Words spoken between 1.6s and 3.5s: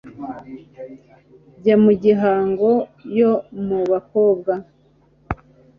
mu Gihango yo